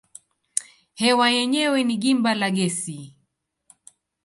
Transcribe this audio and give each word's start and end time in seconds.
Hewa 1.01 1.27
yenyewe 1.37 1.79
ni 1.83 1.95
gimba 2.03 2.31
la 2.39 2.49
gesi. 2.57 2.99